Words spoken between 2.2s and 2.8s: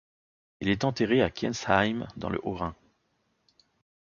le Haut-Rhin.